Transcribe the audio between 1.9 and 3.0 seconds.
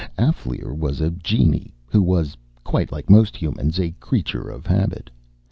was, quite